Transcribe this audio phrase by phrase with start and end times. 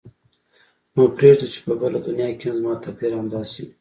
[0.95, 3.69] نو پرېږده چې په بله دنیا کې هم زما تقدیر همداسې وي.